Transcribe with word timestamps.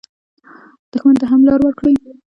دښمن 0.91 1.15
ته 1.21 1.25
هم 1.31 1.41
لار 1.47 1.59
ورکړئ 1.63 1.95